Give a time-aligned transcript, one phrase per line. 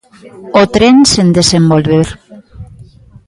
[0.61, 2.07] O tren sen desenvolver.